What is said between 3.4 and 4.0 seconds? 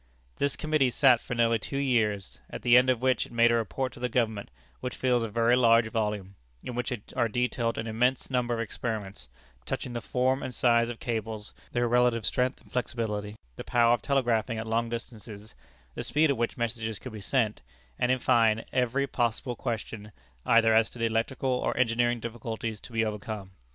a report to